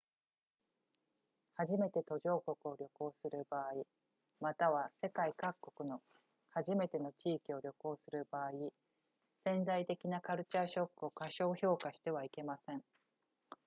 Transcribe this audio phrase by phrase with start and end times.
[1.53, 3.65] 初めて途上国を旅行する場合
[4.39, 6.01] または世界各国の
[6.49, 8.51] 初めての地域を旅行する場合
[9.45, 12.81] 潜在的なカルチャーショックを過小評価してはいけません